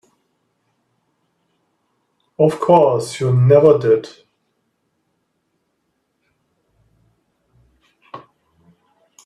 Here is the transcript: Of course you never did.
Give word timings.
Of 2.39 2.59
course 2.59 3.19
you 3.19 3.31
never 3.35 3.77
did. 3.77 4.09